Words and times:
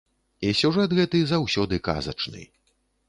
І 0.47 0.53
сюжэт 0.61 0.95
гэты 0.99 1.21
заўсёды 1.33 1.81
казачны. 1.89 2.41